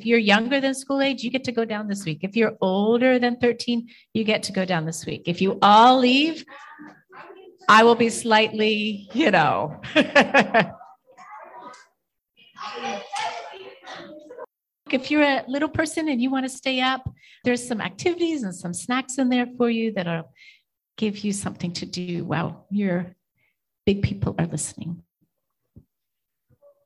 If 0.00 0.06
you're 0.06 0.18
younger 0.18 0.62
than 0.62 0.72
school 0.72 1.02
age, 1.02 1.22
you 1.22 1.30
get 1.30 1.44
to 1.44 1.52
go 1.52 1.66
down 1.66 1.86
this 1.86 2.06
week. 2.06 2.20
If 2.22 2.34
you're 2.34 2.56
older 2.62 3.18
than 3.18 3.36
13, 3.36 3.86
you 4.14 4.24
get 4.24 4.42
to 4.44 4.52
go 4.52 4.64
down 4.64 4.86
this 4.86 5.04
week. 5.04 5.24
If 5.26 5.42
you 5.42 5.58
all 5.60 5.98
leave, 5.98 6.42
I 7.68 7.84
will 7.84 7.96
be 7.96 8.08
slightly, 8.08 9.10
you 9.12 9.30
know. 9.30 9.78
if 14.90 15.10
you're 15.10 15.20
a 15.20 15.44
little 15.46 15.68
person 15.68 16.08
and 16.08 16.22
you 16.22 16.30
want 16.30 16.46
to 16.46 16.48
stay 16.48 16.80
up, 16.80 17.06
there's 17.44 17.68
some 17.68 17.82
activities 17.82 18.42
and 18.42 18.54
some 18.54 18.72
snacks 18.72 19.18
in 19.18 19.28
there 19.28 19.48
for 19.58 19.68
you 19.68 19.92
that'll 19.92 20.32
give 20.96 21.18
you 21.18 21.34
something 21.34 21.74
to 21.74 21.84
do 21.84 22.24
while 22.24 22.64
your 22.70 23.14
big 23.84 24.00
people 24.00 24.34
are 24.38 24.46
listening. 24.46 25.02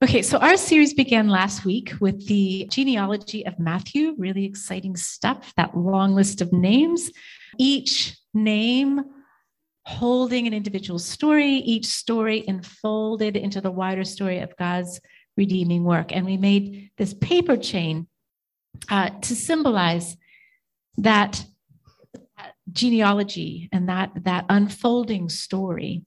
Okay, 0.02 0.22
so 0.22 0.38
our 0.38 0.56
series 0.56 0.92
began 0.92 1.28
last 1.28 1.64
week 1.64 1.94
with 2.00 2.26
the 2.26 2.66
genealogy 2.70 3.46
of 3.46 3.58
Matthew, 3.58 4.14
really 4.18 4.44
exciting 4.44 4.96
stuff, 4.96 5.54
that 5.56 5.76
long 5.76 6.14
list 6.14 6.40
of 6.40 6.52
names, 6.52 7.10
each 7.58 8.16
name 8.34 9.02
holding 9.84 10.46
an 10.46 10.52
individual 10.52 10.98
story, 10.98 11.46
each 11.46 11.86
story 11.86 12.44
enfolded 12.48 13.36
into 13.36 13.60
the 13.60 13.70
wider 13.70 14.04
story 14.04 14.40
of 14.40 14.56
God's 14.56 15.00
redeeming 15.36 15.84
work. 15.84 16.14
And 16.14 16.26
we 16.26 16.36
made 16.36 16.90
this 16.98 17.14
paper 17.14 17.56
chain 17.56 18.08
uh, 18.90 19.10
to 19.10 19.36
symbolize 19.36 20.16
that 20.98 21.44
genealogy 22.72 23.68
and 23.72 23.88
that, 23.88 24.10
that 24.24 24.46
unfolding 24.48 25.28
story. 25.28 26.02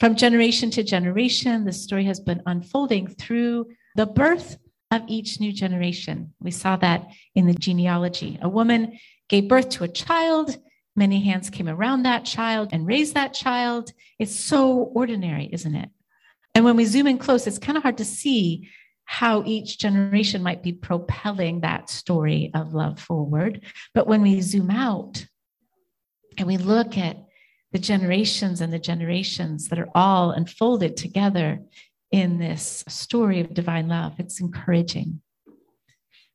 From 0.00 0.16
generation 0.16 0.70
to 0.70 0.82
generation, 0.82 1.66
the 1.66 1.74
story 1.74 2.04
has 2.04 2.20
been 2.20 2.42
unfolding 2.46 3.06
through 3.06 3.66
the 3.96 4.06
birth 4.06 4.56
of 4.90 5.02
each 5.06 5.40
new 5.40 5.52
generation. 5.52 6.32
We 6.40 6.50
saw 6.52 6.76
that 6.76 7.08
in 7.34 7.46
the 7.46 7.52
genealogy. 7.52 8.38
A 8.40 8.48
woman 8.48 8.98
gave 9.28 9.46
birth 9.46 9.68
to 9.70 9.84
a 9.84 9.88
child, 9.88 10.56
many 10.96 11.22
hands 11.22 11.50
came 11.50 11.68
around 11.68 12.04
that 12.04 12.24
child 12.24 12.70
and 12.72 12.86
raised 12.86 13.12
that 13.14 13.34
child. 13.34 13.92
It's 14.18 14.34
so 14.34 14.90
ordinary, 14.94 15.50
isn't 15.52 15.74
it? 15.74 15.90
And 16.54 16.64
when 16.64 16.76
we 16.76 16.86
zoom 16.86 17.06
in 17.06 17.18
close, 17.18 17.46
it's 17.46 17.58
kind 17.58 17.76
of 17.76 17.82
hard 17.82 17.98
to 17.98 18.04
see 18.04 18.70
how 19.04 19.42
each 19.44 19.78
generation 19.78 20.42
might 20.42 20.62
be 20.62 20.72
propelling 20.72 21.60
that 21.60 21.90
story 21.90 22.50
of 22.54 22.72
love 22.72 22.98
forward. 22.98 23.60
But 23.92 24.06
when 24.06 24.22
we 24.22 24.40
zoom 24.40 24.70
out 24.70 25.26
and 26.38 26.46
we 26.46 26.56
look 26.56 26.96
at 26.96 27.18
the 27.72 27.78
generations 27.78 28.60
and 28.60 28.72
the 28.72 28.78
generations 28.78 29.68
that 29.68 29.78
are 29.78 29.90
all 29.94 30.32
unfolded 30.32 30.96
together 30.96 31.60
in 32.10 32.38
this 32.38 32.84
story 32.88 33.40
of 33.40 33.54
divine 33.54 33.88
love, 33.88 34.14
it's 34.18 34.40
encouraging. 34.40 35.20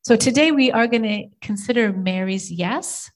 So 0.04 0.16
today 0.16 0.52
we 0.52 0.72
are 0.72 0.88
going 0.88 1.04
to 1.04 1.26
consider 1.42 1.92
Mary's 1.92 2.52
yes 2.52 3.12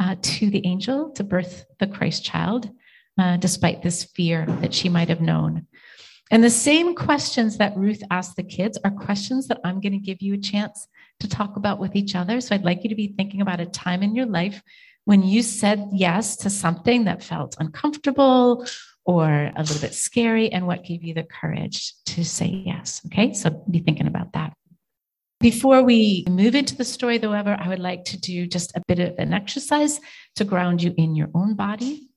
uh, 0.00 0.16
to 0.20 0.50
the 0.50 0.66
angel 0.66 1.10
to 1.12 1.22
birth 1.22 1.66
the 1.78 1.86
Christ 1.86 2.24
child, 2.24 2.70
uh, 3.18 3.36
despite 3.36 3.82
this 3.82 4.04
fear 4.04 4.46
that 4.60 4.74
she 4.74 4.88
might 4.88 5.08
have 5.08 5.20
known. 5.20 5.66
And 6.32 6.42
the 6.42 6.50
same 6.50 6.94
questions 6.94 7.58
that 7.58 7.76
Ruth 7.76 8.02
asked 8.10 8.36
the 8.36 8.42
kids 8.42 8.78
are 8.84 8.90
questions 8.90 9.48
that 9.48 9.60
I'm 9.64 9.80
going 9.80 9.92
to 9.92 9.98
give 9.98 10.22
you 10.22 10.34
a 10.34 10.38
chance 10.38 10.86
to 11.18 11.28
talk 11.28 11.56
about 11.56 11.78
with 11.78 11.94
each 11.94 12.14
other. 12.14 12.40
So 12.40 12.54
I'd 12.54 12.64
like 12.64 12.82
you 12.84 12.88
to 12.88 12.96
be 12.96 13.14
thinking 13.16 13.42
about 13.42 13.60
a 13.60 13.66
time 13.66 14.02
in 14.02 14.14
your 14.14 14.26
life 14.26 14.62
when 15.04 15.22
you 15.22 15.42
said 15.42 15.88
yes 15.92 16.36
to 16.38 16.50
something 16.50 17.04
that 17.04 17.22
felt 17.22 17.56
uncomfortable 17.58 18.66
or 19.04 19.50
a 19.56 19.60
little 19.60 19.80
bit 19.80 19.94
scary 19.94 20.52
and 20.52 20.66
what 20.66 20.84
gave 20.84 21.02
you 21.02 21.14
the 21.14 21.24
courage 21.24 21.94
to 22.06 22.24
say 22.24 22.46
yes. 22.46 23.00
Okay, 23.06 23.32
so 23.32 23.64
be 23.70 23.80
thinking 23.80 24.06
about 24.06 24.32
that. 24.34 24.52
Before 25.40 25.82
we 25.82 26.24
move 26.28 26.54
into 26.54 26.76
the 26.76 26.84
story, 26.84 27.18
however, 27.18 27.56
I 27.58 27.68
would 27.68 27.78
like 27.78 28.04
to 28.04 28.20
do 28.20 28.46
just 28.46 28.76
a 28.76 28.82
bit 28.86 28.98
of 28.98 29.14
an 29.18 29.32
exercise 29.32 29.98
to 30.36 30.44
ground 30.44 30.82
you 30.82 30.92
in 30.98 31.14
your 31.14 31.28
own 31.34 31.54
body, 31.54 32.10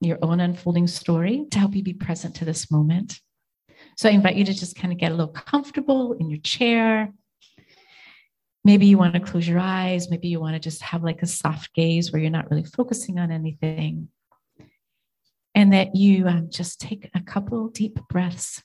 your 0.00 0.18
own 0.22 0.40
unfolding 0.40 0.88
story, 0.88 1.46
to 1.52 1.58
help 1.60 1.76
you 1.76 1.84
be 1.84 1.94
present 1.94 2.34
to 2.36 2.44
this 2.44 2.72
moment. 2.72 3.20
So 3.96 4.08
I 4.08 4.12
invite 4.12 4.34
you 4.34 4.44
to 4.46 4.52
just 4.52 4.74
kind 4.74 4.92
of 4.92 4.98
get 4.98 5.12
a 5.12 5.14
little 5.14 5.32
comfortable 5.32 6.14
in 6.14 6.28
your 6.28 6.40
chair. 6.40 7.12
Maybe 8.64 8.86
you 8.86 8.96
want 8.96 9.12
to 9.12 9.20
close 9.20 9.46
your 9.46 9.58
eyes. 9.58 10.10
Maybe 10.10 10.28
you 10.28 10.40
want 10.40 10.54
to 10.54 10.60
just 10.60 10.80
have 10.82 11.04
like 11.04 11.22
a 11.22 11.26
soft 11.26 11.74
gaze 11.74 12.10
where 12.10 12.20
you're 12.20 12.30
not 12.30 12.50
really 12.50 12.64
focusing 12.64 13.18
on 13.18 13.30
anything. 13.30 14.08
And 15.54 15.72
that 15.72 15.94
you 15.94 16.26
um, 16.26 16.48
just 16.50 16.80
take 16.80 17.10
a 17.14 17.20
couple 17.20 17.68
deep 17.68 17.98
breaths 18.08 18.62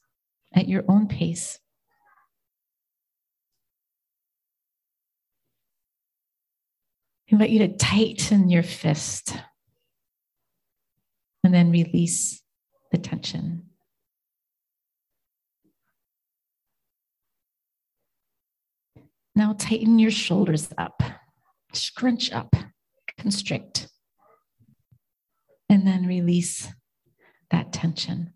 at 0.56 0.68
your 0.68 0.84
own 0.88 1.08
pace. 1.08 1.60
I 7.30 7.36
invite 7.36 7.52
you 7.52 7.60
to 7.60 7.78
tighten 7.78 8.50
your 8.50 8.64
fist 8.64 9.36
and 11.44 11.54
then 11.54 11.72
release 11.72 12.42
the 12.92 12.98
tension. 12.98 13.69
Now 19.40 19.56
tighten 19.58 20.00
your 20.00 20.12
shoulders 20.12 20.68
up, 20.78 21.02
scrunch 21.72 22.30
up, 22.34 22.54
constrict, 23.18 23.88
and 25.70 25.88
then 25.88 26.06
release 26.06 26.68
that 27.50 27.72
tension. 27.72 28.34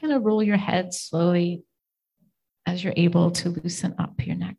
Kind 0.00 0.14
of 0.14 0.22
roll 0.22 0.42
your 0.42 0.56
head 0.56 0.94
slowly 0.94 1.64
as 2.64 2.82
you're 2.82 2.94
able 2.96 3.32
to 3.32 3.50
loosen 3.50 3.94
up 3.98 4.26
your 4.26 4.36
neck. 4.36 4.56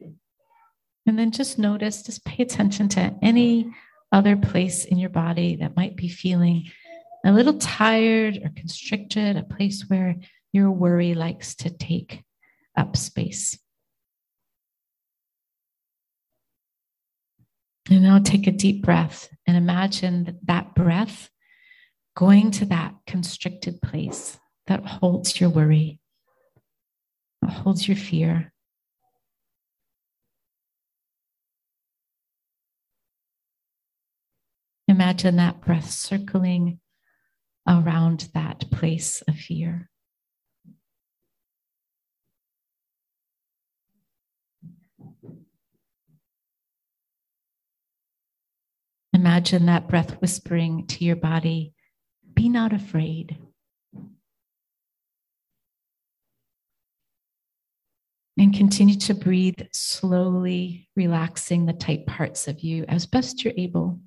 And 0.00 1.18
then 1.18 1.32
just 1.32 1.58
notice, 1.58 2.04
just 2.04 2.24
pay 2.24 2.40
attention 2.40 2.88
to 2.90 3.12
any 3.20 3.74
other 4.12 4.36
place 4.36 4.84
in 4.84 4.98
your 4.98 5.10
body 5.10 5.56
that 5.56 5.74
might 5.74 5.96
be 5.96 6.08
feeling 6.08 6.70
a 7.26 7.32
little 7.32 7.58
tired 7.58 8.36
or 8.44 8.50
constricted, 8.54 9.36
a 9.36 9.42
place 9.42 9.86
where 9.88 10.14
your 10.52 10.70
worry 10.70 11.14
likes 11.14 11.54
to 11.56 11.70
take 11.70 12.22
up 12.76 12.96
space. 12.96 13.58
And 17.90 18.02
now 18.02 18.20
take 18.20 18.46
a 18.46 18.52
deep 18.52 18.82
breath 18.84 19.28
and 19.46 19.56
imagine 19.56 20.24
that, 20.24 20.46
that 20.46 20.74
breath 20.74 21.30
going 22.14 22.50
to 22.52 22.66
that 22.66 22.94
constricted 23.06 23.80
place 23.82 24.38
that 24.66 24.84
holds 24.84 25.40
your 25.40 25.50
worry, 25.50 26.00
that 27.40 27.50
holds 27.50 27.88
your 27.88 27.96
fear. 27.96 28.52
Imagine 34.88 35.36
that 35.36 35.60
breath 35.62 35.90
circling 35.90 36.78
around 37.66 38.28
that 38.34 38.70
place 38.70 39.22
of 39.26 39.34
fear. 39.36 39.88
Imagine 49.14 49.66
that 49.66 49.88
breath 49.88 50.20
whispering 50.22 50.86
to 50.86 51.04
your 51.04 51.16
body, 51.16 51.74
be 52.32 52.48
not 52.48 52.72
afraid. 52.72 53.36
And 58.38 58.54
continue 58.54 58.98
to 59.00 59.14
breathe 59.14 59.60
slowly, 59.72 60.88
relaxing 60.96 61.66
the 61.66 61.74
tight 61.74 62.06
parts 62.06 62.48
of 62.48 62.60
you 62.60 62.86
as 62.88 63.04
best 63.04 63.44
you're 63.44 63.52
able. 63.56 64.00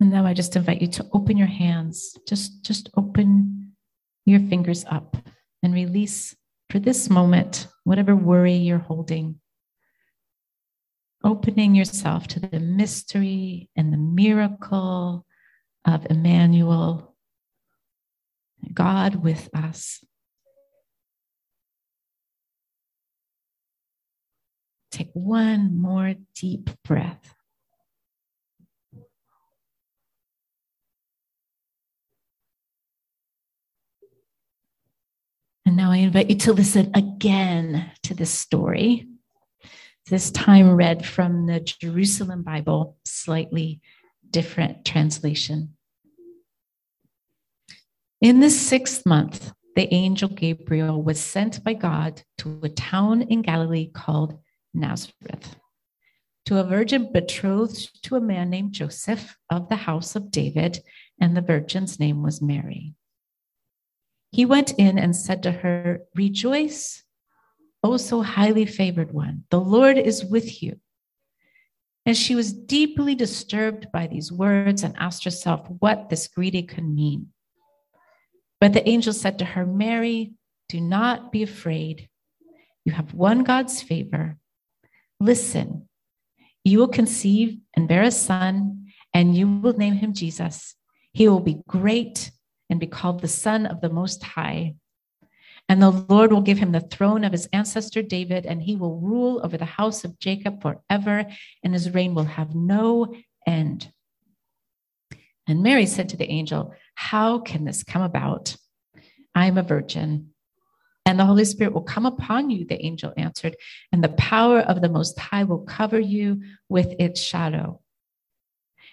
And 0.00 0.10
now 0.10 0.26
I 0.26 0.34
just 0.34 0.56
invite 0.56 0.82
you 0.82 0.88
to 0.88 1.06
open 1.12 1.36
your 1.36 1.46
hands. 1.46 2.18
Just, 2.26 2.64
just 2.64 2.90
open 2.96 3.76
your 4.26 4.40
fingers 4.40 4.84
up 4.90 5.16
and 5.62 5.72
release 5.72 6.34
for 6.72 6.78
this 6.78 7.10
moment, 7.10 7.66
whatever 7.84 8.16
worry 8.16 8.54
you're 8.54 8.78
holding, 8.78 9.38
opening 11.22 11.74
yourself 11.74 12.26
to 12.26 12.40
the 12.40 12.60
mystery 12.60 13.68
and 13.76 13.92
the 13.92 13.98
miracle 13.98 15.26
of 15.84 16.06
Emmanuel, 16.08 17.14
God 18.72 19.16
with 19.16 19.50
us. 19.54 20.02
Take 24.90 25.10
one 25.12 25.78
more 25.78 26.14
deep 26.34 26.70
breath. 26.84 27.34
And 35.72 35.78
now 35.78 35.90
I 35.90 35.96
invite 35.96 36.28
you 36.28 36.36
to 36.36 36.52
listen 36.52 36.90
again 36.92 37.90
to 38.02 38.12
this 38.12 38.28
story. 38.28 39.08
This 40.10 40.30
time 40.30 40.72
read 40.72 41.02
from 41.02 41.46
the 41.46 41.60
Jerusalem 41.60 42.42
Bible, 42.42 42.98
slightly 43.06 43.80
different 44.28 44.84
translation. 44.84 45.74
In 48.20 48.40
the 48.40 48.50
sixth 48.50 49.06
month, 49.06 49.54
the 49.74 49.90
angel 49.94 50.28
Gabriel 50.28 51.02
was 51.02 51.18
sent 51.18 51.64
by 51.64 51.72
God 51.72 52.22
to 52.36 52.60
a 52.62 52.68
town 52.68 53.22
in 53.22 53.40
Galilee 53.40 53.90
called 53.90 54.38
Nazareth, 54.74 55.56
to 56.44 56.60
a 56.60 56.64
virgin 56.64 57.10
betrothed 57.14 58.02
to 58.02 58.16
a 58.16 58.20
man 58.20 58.50
named 58.50 58.74
Joseph 58.74 59.38
of 59.48 59.70
the 59.70 59.76
house 59.76 60.16
of 60.16 60.30
David, 60.30 60.80
and 61.18 61.34
the 61.34 61.40
virgin's 61.40 61.98
name 61.98 62.22
was 62.22 62.42
Mary. 62.42 62.94
He 64.32 64.46
went 64.46 64.72
in 64.78 64.98
and 64.98 65.14
said 65.14 65.42
to 65.42 65.52
her, 65.52 66.00
Rejoice, 66.14 67.04
O 67.84 67.98
so 67.98 68.22
highly 68.22 68.64
favored 68.64 69.12
one, 69.12 69.44
the 69.50 69.60
Lord 69.60 69.98
is 69.98 70.24
with 70.24 70.62
you. 70.62 70.80
And 72.06 72.16
she 72.16 72.34
was 72.34 72.52
deeply 72.52 73.14
disturbed 73.14 73.92
by 73.92 74.06
these 74.06 74.32
words 74.32 74.82
and 74.82 74.96
asked 74.96 75.24
herself 75.24 75.68
what 75.78 76.08
this 76.08 76.26
greeting 76.28 76.66
could 76.66 76.88
mean. 76.88 77.28
But 78.60 78.72
the 78.72 78.88
angel 78.88 79.12
said 79.12 79.38
to 79.38 79.44
her, 79.44 79.66
Mary, 79.66 80.32
do 80.68 80.80
not 80.80 81.30
be 81.30 81.42
afraid. 81.42 82.08
You 82.84 82.92
have 82.92 83.12
won 83.12 83.44
God's 83.44 83.82
favor. 83.82 84.38
Listen, 85.20 85.88
you 86.64 86.78
will 86.78 86.88
conceive 86.88 87.58
and 87.74 87.86
bear 87.86 88.02
a 88.02 88.10
son, 88.10 88.86
and 89.12 89.36
you 89.36 89.46
will 89.46 89.74
name 89.74 89.94
him 89.94 90.14
Jesus. 90.14 90.74
He 91.12 91.28
will 91.28 91.40
be 91.40 91.62
great 91.68 92.30
and 92.72 92.80
be 92.80 92.86
called 92.86 93.20
the 93.20 93.28
Son 93.28 93.66
of 93.66 93.82
the 93.82 93.90
Most 93.90 94.22
High. 94.22 94.76
And 95.68 95.82
the 95.82 95.90
Lord 95.90 96.32
will 96.32 96.40
give 96.40 96.56
him 96.56 96.72
the 96.72 96.80
throne 96.80 97.22
of 97.22 97.30
his 97.30 97.46
ancestor 97.52 98.00
David, 98.00 98.46
and 98.46 98.62
he 98.62 98.76
will 98.76 98.98
rule 98.98 99.42
over 99.44 99.58
the 99.58 99.66
house 99.66 100.04
of 100.04 100.18
Jacob 100.18 100.62
forever, 100.62 101.26
and 101.62 101.74
his 101.74 101.92
reign 101.92 102.14
will 102.14 102.24
have 102.24 102.54
no 102.54 103.14
end. 103.46 103.92
And 105.46 105.62
Mary 105.62 105.84
said 105.84 106.08
to 106.08 106.16
the 106.16 106.30
angel, 106.30 106.74
How 106.94 107.40
can 107.40 107.66
this 107.66 107.82
come 107.84 108.00
about? 108.00 108.56
I 109.34 109.48
am 109.48 109.58
a 109.58 109.62
virgin. 109.62 110.30
And 111.04 111.20
the 111.20 111.26
Holy 111.26 111.44
Spirit 111.44 111.74
will 111.74 111.82
come 111.82 112.06
upon 112.06 112.48
you, 112.48 112.64
the 112.64 112.82
angel 112.82 113.12
answered, 113.18 113.54
and 113.92 114.02
the 114.02 114.08
power 114.08 114.60
of 114.60 114.80
the 114.80 114.88
Most 114.88 115.18
High 115.18 115.44
will 115.44 115.64
cover 115.64 116.00
you 116.00 116.40
with 116.70 116.94
its 116.98 117.20
shadow. 117.20 117.82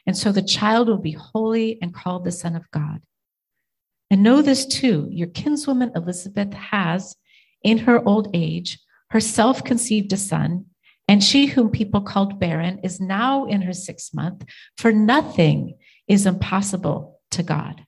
And 0.05 0.17
so 0.17 0.33
the 0.33 0.41
child 0.41 0.89
will 0.89 0.97
be 0.97 1.11
holy 1.11 1.81
and 1.81 1.93
called 1.93 2.25
the 2.25 2.33
Son 2.33 2.57
of 2.57 2.69
God. 2.71 3.01
And 4.11 4.23
know 4.23 4.41
this 4.41 4.65
too 4.65 5.07
your 5.11 5.27
kinswoman 5.27 5.91
Elizabeth 5.95 6.53
has, 6.53 7.15
in 7.63 7.79
her 7.79 8.07
old 8.07 8.29
age, 8.33 8.79
herself 9.09 9.63
conceived 9.63 10.13
a 10.13 10.17
son, 10.17 10.65
and 11.07 11.23
she, 11.23 11.47
whom 11.47 11.71
people 11.71 12.01
called 12.01 12.39
barren, 12.39 12.79
is 12.83 12.99
now 12.99 13.45
in 13.45 13.63
her 13.63 13.73
sixth 13.73 14.13
month, 14.13 14.45
for 14.77 14.91
nothing 14.91 15.75
is 16.07 16.25
impossible 16.25 17.19
to 17.31 17.43
God. 17.43 17.83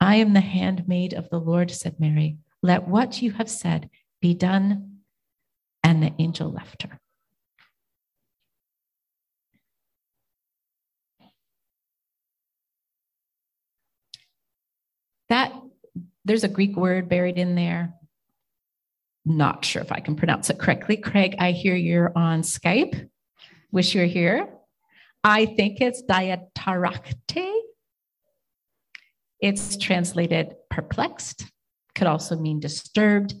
I 0.00 0.16
am 0.16 0.32
the 0.32 0.40
handmaid 0.40 1.12
of 1.12 1.28
the 1.28 1.40
Lord, 1.40 1.70
said 1.70 1.98
Mary. 1.98 2.38
Let 2.62 2.88
what 2.88 3.20
you 3.20 3.32
have 3.32 3.50
said 3.50 3.90
be 4.20 4.34
done. 4.34 5.00
And 5.82 6.02
the 6.02 6.12
angel 6.18 6.50
left 6.50 6.84
her. 6.84 6.99
That 15.30 15.52
there's 16.24 16.44
a 16.44 16.48
Greek 16.48 16.76
word 16.76 17.08
buried 17.08 17.38
in 17.38 17.54
there. 17.54 17.94
Not 19.24 19.64
sure 19.64 19.80
if 19.80 19.92
I 19.92 20.00
can 20.00 20.16
pronounce 20.16 20.50
it 20.50 20.58
correctly. 20.58 20.96
Craig, 20.96 21.36
I 21.38 21.52
hear 21.52 21.74
you're 21.74 22.12
on 22.16 22.42
Skype. 22.42 23.08
Wish 23.70 23.94
you're 23.94 24.04
here. 24.04 24.48
I 25.22 25.46
think 25.46 25.80
it's 25.80 26.02
diatarakte. 26.02 27.60
It's 29.40 29.76
translated 29.76 30.54
perplexed, 30.68 31.46
could 31.94 32.06
also 32.06 32.36
mean 32.36 32.60
disturbed, 32.60 33.34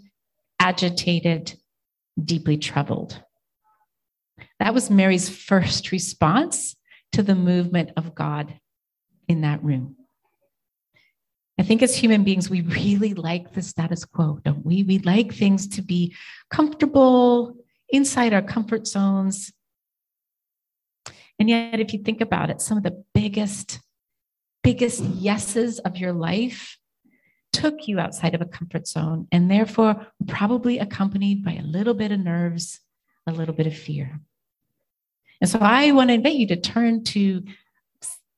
agitated, 0.58 1.58
deeply 2.22 2.56
troubled. 2.56 3.22
That 4.58 4.74
was 4.74 4.90
Mary's 4.90 5.28
first 5.28 5.92
response 5.92 6.76
to 7.12 7.22
the 7.22 7.34
movement 7.34 7.90
of 7.96 8.14
God 8.14 8.58
in 9.28 9.42
that 9.42 9.62
room. 9.62 9.96
I 11.60 11.62
think 11.62 11.82
as 11.82 11.94
human 11.94 12.24
beings, 12.24 12.48
we 12.48 12.62
really 12.62 13.12
like 13.12 13.52
the 13.52 13.60
status 13.60 14.06
quo, 14.06 14.40
don't 14.42 14.64
we? 14.64 14.82
We 14.82 14.98
like 15.00 15.34
things 15.34 15.68
to 15.68 15.82
be 15.82 16.16
comfortable 16.48 17.54
inside 17.90 18.32
our 18.32 18.40
comfort 18.40 18.86
zones. 18.86 19.52
And 21.38 21.50
yet, 21.50 21.78
if 21.78 21.92
you 21.92 22.02
think 22.02 22.22
about 22.22 22.48
it, 22.48 22.62
some 22.62 22.78
of 22.78 22.82
the 22.82 23.04
biggest, 23.12 23.78
biggest 24.62 25.02
yeses 25.02 25.80
of 25.80 25.98
your 25.98 26.14
life 26.14 26.78
took 27.52 27.86
you 27.86 28.00
outside 28.00 28.34
of 28.34 28.40
a 28.40 28.46
comfort 28.46 28.88
zone 28.88 29.28
and 29.30 29.50
therefore 29.50 30.06
probably 30.26 30.78
accompanied 30.78 31.44
by 31.44 31.52
a 31.52 31.62
little 31.62 31.92
bit 31.92 32.10
of 32.10 32.20
nerves, 32.20 32.80
a 33.26 33.32
little 33.32 33.54
bit 33.54 33.66
of 33.66 33.76
fear. 33.76 34.18
And 35.42 35.50
so 35.50 35.58
I 35.60 35.92
want 35.92 36.08
to 36.08 36.14
invite 36.14 36.36
you 36.36 36.46
to 36.46 36.56
turn 36.56 37.04
to 37.04 37.44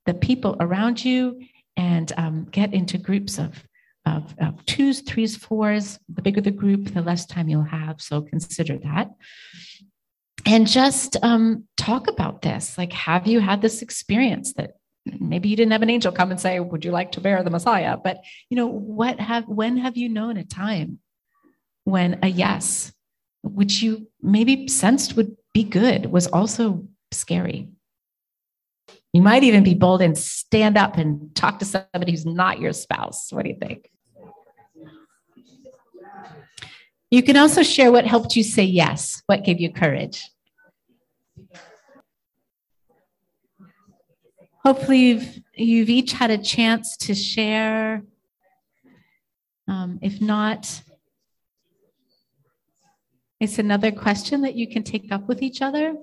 the 0.07 0.15
people 0.15 0.57
around 0.59 1.05
you 1.05 1.39
and 1.77 2.13
um, 2.17 2.47
get 2.51 2.75
into 2.75 2.99
groups 2.99 3.39
of, 3.39 3.63
of, 4.07 4.35
of 4.41 4.65
twos, 4.67 5.01
threes, 5.01 5.37
fours. 5.37 5.99
The 6.09 6.23
bigger 6.23 6.41
the 6.41 6.51
group, 6.51 6.93
the 6.93 7.03
less 7.03 7.27
time 7.27 7.49
you'll 7.49 7.63
have. 7.63 8.01
So 8.01 8.23
consider 8.23 8.79
that. 8.79 9.11
And 10.45 10.67
just 10.67 11.17
um, 11.23 11.65
talk 11.77 12.09
about 12.09 12.43
this. 12.43 12.77
Like, 12.77 12.93
have 12.93 13.27
you 13.27 13.41
had 13.41 13.63
this 13.63 13.81
experience 13.81 14.55
that 14.55 14.73
maybe 15.05 15.49
you 15.49 15.57
didn't 15.57 15.73
have 15.73 15.83
an 15.83 15.91
angel 15.91 16.13
come 16.13 16.31
and 16.31 16.41
say, 16.41 16.59
"Would 16.61 16.85
you 16.85 16.91
like 16.91 17.13
to 17.13 17.21
bear 17.21 17.43
the 17.43 17.51
Messiah?" 17.51 17.97
But 17.97 18.23
you 18.51 18.57
know, 18.57 18.67
what 18.67 19.21
have 19.21 19.47
when 19.49 19.77
have 19.79 19.97
you 19.97 20.09
known 20.09 20.37
a 20.37 20.45
time 20.45 20.99
when 21.85 22.19
a 22.23 22.29
yes, 22.29 22.93
which 23.43 23.83
you 23.83 24.09
maybe 24.21 24.69
sensed 24.69 25.17
would 25.17 25.37
be 25.53 25.65
good, 25.65 26.07
was 26.07 26.27
also 26.27 26.89
scary? 27.13 27.69
You 29.12 29.20
might 29.20 29.44
even 29.44 29.62
be 29.62 29.75
bold 29.75 30.00
and 30.00 30.17
stand 30.17 30.79
up 30.79 30.97
and 30.97 31.35
talk 31.35 31.59
to 31.59 31.67
somebody 31.67 32.12
who's 32.12 32.25
not 32.25 32.61
your 32.61 32.73
spouse. 32.73 33.31
What 33.31 33.44
do 33.44 33.50
you 33.50 33.56
think? 33.56 33.91
You 37.11 37.23
can 37.23 37.37
also 37.37 37.62
share 37.62 37.93
what 37.93 38.06
helped 38.06 38.37
you 38.37 38.43
say 38.43 38.62
yes, 38.64 39.23
what 39.26 39.44
gave 39.44 39.61
you 39.61 39.70
courage. 39.70 40.31
Hopefully, 44.64 44.99
you've, 44.99 45.41
you've 45.55 45.91
each 45.91 46.12
had 46.14 46.31
a 46.31 46.38
chance 46.38 46.97
to 46.99 47.14
share. 47.14 48.02
Um, 49.69 49.99
if 50.00 50.23
not, 50.23 50.83
it's 53.40 53.59
another 53.59 53.90
question 53.90 54.42
that 54.42 54.54
you 54.54 54.69
can 54.69 54.83
take 54.83 55.12
up 55.12 55.28
with 55.28 55.42
each 55.42 55.61
other. 55.61 55.97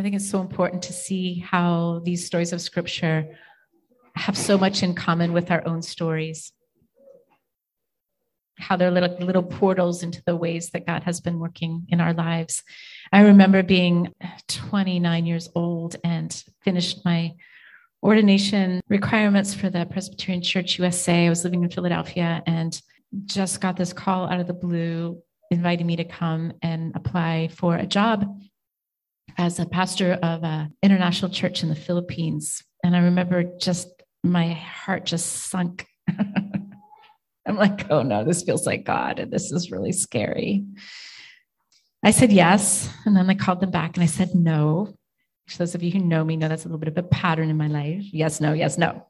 I 0.00 0.02
think 0.02 0.14
it's 0.14 0.30
so 0.30 0.40
important 0.40 0.84
to 0.84 0.94
see 0.94 1.40
how 1.40 2.00
these 2.06 2.24
stories 2.24 2.54
of 2.54 2.62
scripture 2.62 3.36
have 4.16 4.34
so 4.34 4.56
much 4.56 4.82
in 4.82 4.94
common 4.94 5.34
with 5.34 5.50
our 5.50 5.62
own 5.68 5.82
stories. 5.82 6.52
How 8.58 8.78
they're 8.78 8.90
little, 8.90 9.14
little 9.18 9.42
portals 9.42 10.02
into 10.02 10.22
the 10.24 10.34
ways 10.34 10.70
that 10.70 10.86
God 10.86 11.02
has 11.02 11.20
been 11.20 11.38
working 11.38 11.84
in 11.90 12.00
our 12.00 12.14
lives. 12.14 12.62
I 13.12 13.20
remember 13.20 13.62
being 13.62 14.14
29 14.48 15.26
years 15.26 15.50
old 15.54 15.96
and 16.02 16.32
finished 16.64 17.04
my 17.04 17.34
ordination 18.02 18.80
requirements 18.88 19.52
for 19.52 19.68
the 19.68 19.84
Presbyterian 19.84 20.42
Church 20.42 20.78
USA. 20.78 21.26
I 21.26 21.28
was 21.28 21.44
living 21.44 21.62
in 21.62 21.68
Philadelphia 21.68 22.42
and 22.46 22.80
just 23.26 23.60
got 23.60 23.76
this 23.76 23.92
call 23.92 24.30
out 24.30 24.40
of 24.40 24.46
the 24.46 24.54
blue 24.54 25.22
inviting 25.50 25.86
me 25.86 25.96
to 25.96 26.04
come 26.04 26.54
and 26.62 26.96
apply 26.96 27.48
for 27.48 27.76
a 27.76 27.84
job 27.84 28.24
as 29.38 29.58
a 29.58 29.66
pastor 29.66 30.12
of 30.22 30.44
an 30.44 30.74
international 30.82 31.30
church 31.30 31.62
in 31.62 31.68
the 31.68 31.74
Philippines. 31.74 32.62
And 32.84 32.96
I 32.96 33.00
remember 33.00 33.44
just 33.58 33.88
my 34.22 34.52
heart 34.52 35.06
just 35.06 35.26
sunk. 35.26 35.86
I'm 36.08 37.56
like, 37.56 37.90
oh 37.90 38.02
no, 38.02 38.24
this 38.24 38.42
feels 38.42 38.66
like 38.66 38.84
God, 38.84 39.18
and 39.18 39.32
this 39.32 39.50
is 39.50 39.70
really 39.70 39.92
scary. 39.92 40.64
I 42.04 42.12
said 42.12 42.32
yes. 42.32 42.88
And 43.04 43.16
then 43.16 43.28
I 43.28 43.34
called 43.34 43.60
them 43.60 43.70
back 43.70 43.96
and 43.96 44.02
I 44.02 44.06
said 44.06 44.34
no. 44.34 44.94
Those 45.58 45.74
of 45.74 45.82
you 45.82 45.90
who 45.90 45.98
know 45.98 46.24
me 46.24 46.36
know 46.36 46.48
that's 46.48 46.64
a 46.64 46.68
little 46.68 46.78
bit 46.78 46.88
of 46.88 46.96
a 46.96 47.02
pattern 47.02 47.50
in 47.50 47.56
my 47.56 47.66
life. 47.66 48.04
Yes, 48.12 48.40
no, 48.40 48.52
yes, 48.52 48.78
no. 48.78 49.06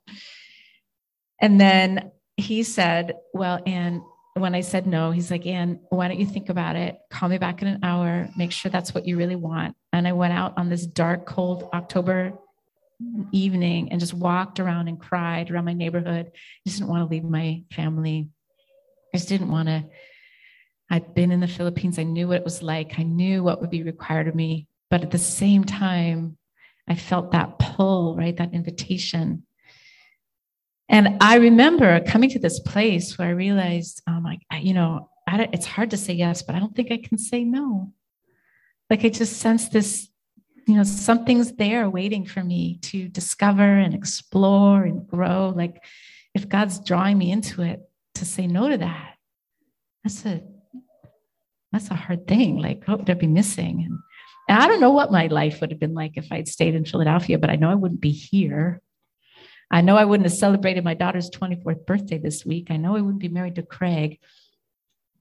And 1.41 1.61
then 1.61 2.11
he 2.37 2.63
said, 2.63 3.15
Well, 3.35 3.61
and 3.67 4.01
when 4.41 4.55
I 4.55 4.61
said 4.61 4.87
no, 4.87 5.11
he's 5.11 5.31
like, 5.31 5.47
Anne, 5.47 5.81
why 5.91 6.09
don't 6.09 6.21
you 6.21 6.27
think 6.27 6.49
about 6.49 6.77
it? 6.77 6.99
Call 7.11 7.29
me 7.29 7.39
back 7.39 7.63
in 7.63 7.69
an 7.69 7.81
hour, 7.83 8.29
make 8.37 8.53
sure 8.53 8.71
that's 8.71 8.95
what 8.95 9.07
you 9.07 9.17
really 9.17 9.37
want. 9.37 9.77
And 9.93 10.07
I 10.07 10.13
went 10.13 10.33
out 10.33 10.55
on 10.57 10.69
this 10.69 10.87
dark, 10.87 11.27
cold 11.27 11.69
October 11.73 12.33
evening 13.33 13.91
and 13.91 14.01
just 14.01 14.15
walked 14.15 14.61
around 14.61 14.89
and 14.89 15.01
cried 15.01 15.51
around 15.51 15.65
my 15.65 15.73
neighborhood. 15.73 16.31
I 16.35 16.69
just 16.69 16.79
didn't 16.79 16.91
want 16.91 17.09
to 17.09 17.15
leave 17.15 17.25
my 17.25 17.63
family. 17.73 18.29
I 19.15 19.19
just 19.19 19.29
didn't 19.29 19.51
want 19.51 19.69
to. 19.69 19.85
I'd 20.91 21.15
been 21.15 21.33
in 21.33 21.41
the 21.41 21.49
Philippines. 21.49 21.99
I 21.99 22.03
knew 22.03 22.29
what 22.29 22.39
it 22.39 22.45
was 22.45 22.63
like. 22.63 22.99
I 22.99 23.05
knew 23.05 23.43
what 23.43 23.61
would 23.61 23.71
be 23.71 23.83
required 23.83 24.29
of 24.29 24.35
me. 24.35 24.67
But 24.91 25.03
at 25.03 25.11
the 25.11 25.19
same 25.19 25.65
time, 25.65 26.37
I 26.89 26.97
felt 26.97 27.33
that 27.33 27.59
pull, 27.59 28.17
right? 28.17 28.37
That 28.37 28.53
invitation. 28.53 29.45
And 30.91 31.19
I 31.21 31.37
remember 31.37 32.01
coming 32.01 32.29
to 32.31 32.41
this 32.41 32.59
place 32.59 33.17
where 33.17 33.29
I 33.29 33.31
realized, 33.31 34.03
um, 34.09 34.17
oh 34.17 34.21
my, 34.21 34.59
you 34.59 34.75
know, 34.75 35.09
it's 35.29 35.67
hard 35.67 35.91
to 35.91 35.97
say 35.97 36.15
yes, 36.15 36.43
but 36.43 36.57
I 36.57 36.59
don't 36.59 36.75
think 36.75 36.91
I 36.91 36.97
can 36.97 37.17
say 37.17 37.45
no. 37.45 37.93
Like 38.91 39.05
I 39.05 39.09
just 39.09 39.37
sense 39.37 39.69
this, 39.69 40.09
you 40.67 40.75
know, 40.75 40.83
something's 40.83 41.53
there 41.53 41.89
waiting 41.89 42.27
for 42.27 42.43
me 42.43 42.79
to 42.83 43.09
discover 43.09 43.63
and 43.63 43.95
explore 43.95 44.83
and 44.83 45.07
grow. 45.07 45.53
Like 45.55 45.81
if 46.35 46.49
God's 46.49 46.81
drawing 46.81 47.17
me 47.17 47.31
into 47.31 47.63
it, 47.63 47.89
to 48.17 48.25
say 48.25 48.49
no 48.49 48.69
to 48.69 48.79
that, 48.79 49.15
that's 50.03 50.27
a 50.27 50.43
that's 51.73 51.91
a 51.93 51.95
hard 51.95 52.27
thing. 52.27 52.59
Like, 52.59 52.85
what 52.87 52.99
would 52.99 53.11
I 53.11 53.15
be 53.15 53.29
missing? 53.29 53.85
And, 53.87 53.99
and 54.49 54.61
I 54.61 54.67
don't 54.67 54.81
know 54.81 54.91
what 54.91 55.13
my 55.13 55.29
life 55.29 55.61
would 55.61 55.71
have 55.71 55.79
been 55.79 55.95
like 55.95 56.17
if 56.17 56.33
I'd 56.33 56.49
stayed 56.49 56.75
in 56.75 56.85
Philadelphia, 56.85 57.39
but 57.39 57.49
I 57.49 57.55
know 57.55 57.71
I 57.71 57.77
wouldn't 57.77 58.01
be 58.01 58.11
here. 58.11 58.83
I 59.71 59.83
know 59.83 59.97
I 59.97 60.05
wouldn't 60.05 60.29
have 60.29 60.39
celebrated 60.39 60.85
my 60.85 60.95
daughter's 60.95 61.31
24th 61.31 61.87
birthday 61.87 62.19
this 62.19 62.45
week. 62.45 62.71
I 62.71 62.77
know 62.77 62.97
I 62.97 63.01
wouldn't 63.01 63.21
be 63.21 63.29
married 63.29 63.55
to 63.57 63.63
Craig. 63.63 64.19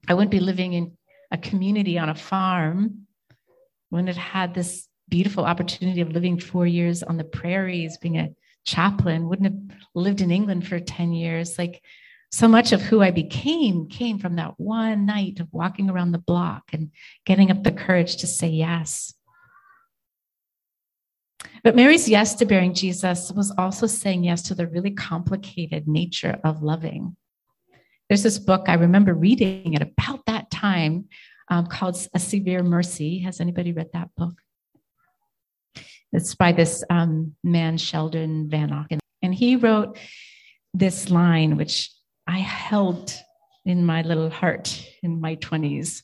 I 0.08 0.14
wouldn't 0.14 0.32
be 0.32 0.40
living 0.40 0.72
in 0.72 0.96
a 1.30 1.38
community 1.38 1.98
on 1.98 2.08
a 2.08 2.14
farm. 2.14 3.06
Wouldn't 3.90 4.08
have 4.08 4.16
had 4.16 4.54
this 4.54 4.88
beautiful 5.08 5.44
opportunity 5.44 6.00
of 6.00 6.12
living 6.12 6.38
four 6.38 6.66
years 6.66 7.02
on 7.02 7.16
the 7.16 7.24
prairies, 7.24 7.98
being 7.98 8.18
a 8.18 8.30
chaplain. 8.64 9.28
Wouldn't 9.28 9.52
have 9.52 9.78
lived 9.94 10.20
in 10.20 10.30
England 10.30 10.66
for 10.66 10.80
10 10.80 11.12
years. 11.12 11.58
Like 11.58 11.82
so 12.32 12.48
much 12.48 12.72
of 12.72 12.80
who 12.80 13.02
I 13.02 13.10
became 13.10 13.88
came 13.88 14.18
from 14.18 14.36
that 14.36 14.58
one 14.58 15.06
night 15.06 15.40
of 15.40 15.52
walking 15.52 15.90
around 15.90 16.12
the 16.12 16.18
block 16.18 16.70
and 16.72 16.90
getting 17.24 17.50
up 17.50 17.62
the 17.62 17.72
courage 17.72 18.18
to 18.18 18.26
say 18.26 18.48
yes. 18.48 19.14
But 21.62 21.76
Mary's 21.76 22.08
yes 22.08 22.34
to 22.36 22.46
bearing 22.46 22.74
Jesus 22.74 23.30
was 23.32 23.52
also 23.58 23.86
saying 23.86 24.24
yes 24.24 24.42
to 24.42 24.54
the 24.54 24.66
really 24.66 24.92
complicated 24.92 25.86
nature 25.86 26.38
of 26.44 26.62
loving. 26.62 27.16
There's 28.08 28.22
this 28.22 28.38
book, 28.38 28.64
I 28.66 28.74
remember 28.74 29.14
reading 29.14 29.76
at 29.76 29.82
about 29.82 30.24
that 30.26 30.50
time 30.50 31.08
um, 31.50 31.66
called 31.66 31.96
A 32.14 32.18
Severe 32.18 32.62
Mercy. 32.62 33.18
Has 33.20 33.40
anybody 33.40 33.72
read 33.72 33.90
that 33.92 34.08
book? 34.16 34.34
It's 36.12 36.34
by 36.34 36.52
this 36.52 36.82
um, 36.90 37.36
man, 37.44 37.76
Sheldon 37.76 38.48
Van 38.48 38.70
Vanauken. 38.70 38.98
And 39.22 39.34
he 39.34 39.56
wrote 39.56 39.98
this 40.74 41.10
line, 41.10 41.56
which 41.56 41.90
I 42.26 42.38
held 42.38 43.14
in 43.64 43.84
my 43.84 44.02
little 44.02 44.30
heart 44.30 44.84
in 45.02 45.20
my 45.20 45.36
20s. 45.36 46.02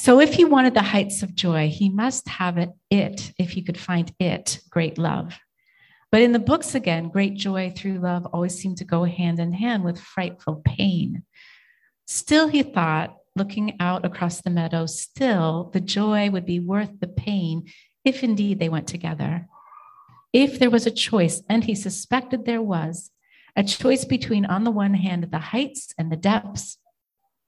So 0.00 0.20
if 0.20 0.32
he 0.32 0.44
wanted 0.44 0.74
the 0.74 0.82
heights 0.82 1.24
of 1.24 1.34
joy, 1.34 1.68
he 1.68 1.88
must 1.88 2.28
have 2.28 2.56
it, 2.56 2.70
it, 2.88 3.32
if 3.36 3.50
he 3.50 3.62
could 3.62 3.76
find 3.76 4.14
it, 4.20 4.60
great 4.70 4.96
love. 4.96 5.36
But 6.12 6.22
in 6.22 6.30
the 6.30 6.38
books 6.38 6.76
again, 6.76 7.08
great 7.08 7.34
joy 7.34 7.72
through 7.76 7.98
love 7.98 8.24
always 8.26 8.56
seemed 8.56 8.76
to 8.76 8.84
go 8.84 9.02
hand 9.02 9.40
in 9.40 9.52
hand 9.52 9.82
with 9.82 10.00
frightful 10.00 10.62
pain. 10.64 11.24
Still, 12.06 12.46
he 12.46 12.62
thought, 12.62 13.16
looking 13.34 13.76
out 13.80 14.04
across 14.06 14.40
the 14.40 14.50
meadow, 14.50 14.86
still 14.86 15.68
the 15.72 15.80
joy 15.80 16.30
would 16.30 16.46
be 16.46 16.60
worth 16.60 17.00
the 17.00 17.08
pain 17.08 17.66
if 18.04 18.22
indeed 18.22 18.60
they 18.60 18.68
went 18.68 18.86
together. 18.86 19.48
If 20.32 20.60
there 20.60 20.70
was 20.70 20.86
a 20.86 20.92
choice, 20.92 21.42
and 21.48 21.64
he 21.64 21.74
suspected 21.74 22.44
there 22.44 22.62
was, 22.62 23.10
a 23.56 23.64
choice 23.64 24.04
between, 24.04 24.46
on 24.46 24.62
the 24.62 24.70
one 24.70 24.94
hand, 24.94 25.28
the 25.32 25.38
heights 25.38 25.92
and 25.98 26.12
the 26.12 26.16
depths, 26.16 26.78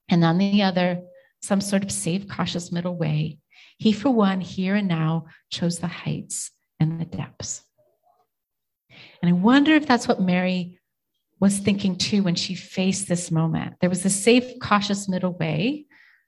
and 0.09 0.25
on 0.25 0.37
the 0.37 0.61
other, 0.61 1.03
some 1.41 1.61
sort 1.61 1.83
of 1.83 1.91
safe, 1.91 2.27
cautious 2.27 2.71
middle 2.71 2.95
way. 2.95 3.39
He, 3.77 3.91
for 3.93 4.11
one, 4.11 4.41
here 4.41 4.75
and 4.75 4.87
now, 4.87 5.25
chose 5.49 5.79
the 5.79 5.87
heights 5.87 6.51
and 6.79 6.99
the 6.99 7.05
depths. 7.05 7.63
And 9.21 9.29
I 9.29 9.33
wonder 9.33 9.73
if 9.73 9.87
that's 9.87 10.07
what 10.07 10.21
Mary 10.21 10.79
was 11.39 11.57
thinking 11.57 11.97
too 11.97 12.21
when 12.23 12.35
she 12.35 12.53
faced 12.53 13.07
this 13.07 13.31
moment. 13.31 13.75
There 13.81 13.89
was 13.89 14.05
a 14.05 14.09
safe, 14.09 14.59
cautious 14.59 15.09
middle 15.09 15.33
way, 15.33 15.85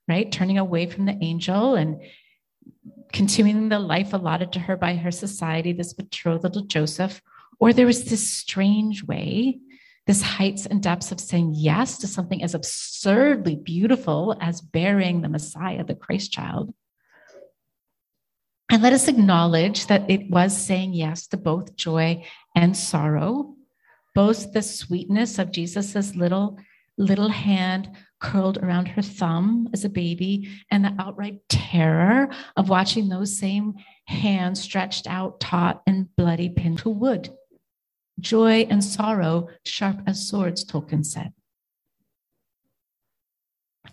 right? 0.07 0.31
Turning 0.31 0.57
away 0.57 0.87
from 0.87 1.05
the 1.05 1.17
angel 1.21 1.75
and 1.75 2.01
continuing 3.11 3.69
the 3.69 3.79
life 3.79 4.13
allotted 4.13 4.51
to 4.53 4.59
her 4.59 4.75
by 4.75 4.95
her 4.95 5.11
society, 5.11 5.71
this 5.71 5.93
betrothal 5.93 6.49
to 6.49 6.63
Joseph. 6.63 7.21
Or 7.59 7.71
there 7.71 7.85
was 7.85 8.05
this 8.05 8.27
strange 8.27 9.03
way 9.03 9.59
this 10.05 10.21
heights 10.21 10.65
and 10.65 10.83
depths 10.83 11.11
of 11.11 11.19
saying 11.19 11.53
yes 11.55 11.97
to 11.99 12.07
something 12.07 12.43
as 12.43 12.53
absurdly 12.53 13.55
beautiful 13.55 14.35
as 14.41 14.61
bearing 14.61 15.21
the 15.21 15.29
Messiah, 15.29 15.83
the 15.83 15.95
Christ 15.95 16.31
child. 16.31 16.73
And 18.69 18.81
let 18.81 18.93
us 18.93 19.07
acknowledge 19.07 19.87
that 19.87 20.09
it 20.09 20.29
was 20.29 20.55
saying 20.55 20.93
yes 20.93 21.27
to 21.27 21.37
both 21.37 21.75
joy 21.75 22.25
and 22.55 22.75
sorrow, 22.75 23.55
both 24.15 24.51
the 24.51 24.61
sweetness 24.61 25.39
of 25.39 25.51
Jesus's 25.51 26.15
little 26.15 26.57
little 26.97 27.29
hand 27.29 27.89
curled 28.19 28.59
around 28.59 28.87
her 28.87 29.01
thumb 29.01 29.67
as 29.73 29.83
a 29.83 29.89
baby 29.89 30.47
and 30.69 30.85
the 30.85 30.95
outright 30.99 31.39
terror 31.49 32.29
of 32.55 32.69
watching 32.69 33.09
those 33.09 33.37
same 33.37 33.73
hands 34.05 34.61
stretched 34.61 35.07
out, 35.07 35.39
taut 35.39 35.81
and 35.87 36.15
bloody 36.15 36.49
pinned 36.49 36.77
to 36.77 36.89
wood 36.89 37.29
joy 38.19 38.67
and 38.69 38.83
sorrow 38.83 39.49
sharp 39.65 40.01
as 40.07 40.27
swords, 40.27 40.65
Tolkien 40.65 41.05
said. 41.05 41.33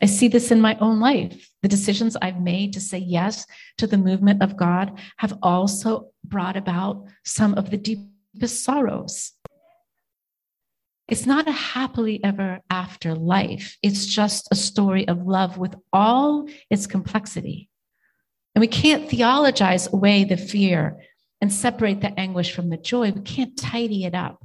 I 0.02 0.06
see 0.06 0.28
this 0.28 0.50
in 0.50 0.60
my 0.60 0.78
own 0.80 0.98
life. 1.00 1.50
The 1.62 1.68
decisions 1.68 2.16
I've 2.16 2.40
made 2.40 2.72
to 2.72 2.80
say 2.80 2.98
yes 2.98 3.46
to 3.78 3.86
the 3.86 3.98
movement 3.98 4.42
of 4.42 4.56
God 4.56 4.98
have 5.18 5.38
also 5.42 6.10
brought 6.24 6.56
about 6.56 7.04
some 7.24 7.54
of 7.54 7.70
the 7.70 7.76
deepest 7.76 8.64
sorrows. 8.64 9.32
It's 11.08 11.26
not 11.26 11.48
a 11.48 11.52
happily 11.52 12.22
ever 12.22 12.60
after 12.70 13.14
life, 13.14 13.76
it's 13.82 14.06
just 14.06 14.46
a 14.52 14.54
story 14.54 15.06
of 15.08 15.26
love 15.26 15.58
with 15.58 15.74
all 15.92 16.48
its 16.70 16.86
complexity. 16.86 17.68
And 18.54 18.60
we 18.60 18.68
can't 18.68 19.08
theologize 19.10 19.92
away 19.92 20.24
the 20.24 20.36
fear 20.36 21.00
and 21.40 21.52
separate 21.52 22.00
the 22.00 22.18
anguish 22.18 22.54
from 22.54 22.70
the 22.70 22.76
joy. 22.76 23.12
We 23.12 23.22
can't 23.22 23.56
tidy 23.56 24.04
it 24.04 24.14
up. 24.14 24.44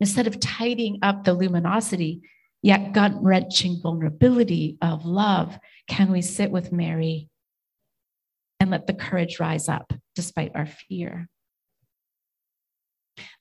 Instead 0.00 0.26
of 0.26 0.40
tidying 0.40 0.98
up 1.02 1.24
the 1.24 1.34
luminosity, 1.34 2.22
yet 2.62 2.92
gut 2.92 3.12
wrenching 3.22 3.80
vulnerability 3.82 4.78
of 4.82 5.04
love, 5.04 5.58
can 5.88 6.10
we 6.10 6.22
sit 6.22 6.50
with 6.50 6.72
Mary 6.72 7.28
and 8.58 8.70
let 8.70 8.86
the 8.86 8.94
courage 8.94 9.38
rise 9.38 9.68
up 9.68 9.92
despite 10.14 10.52
our 10.54 10.66
fear? 10.66 11.28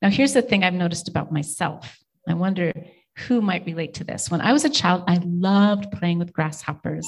Now, 0.01 0.09
here's 0.09 0.33
the 0.33 0.41
thing 0.41 0.63
I've 0.63 0.73
noticed 0.73 1.07
about 1.07 1.31
myself. 1.31 1.97
I 2.27 2.33
wonder 2.33 2.73
who 3.17 3.41
might 3.41 3.65
relate 3.65 3.95
to 3.95 4.03
this. 4.03 4.29
When 4.29 4.41
I 4.41 4.53
was 4.53 4.65
a 4.65 4.69
child, 4.69 5.03
I 5.07 5.19
loved 5.23 5.91
playing 5.91 6.19
with 6.19 6.33
grasshoppers. 6.33 7.07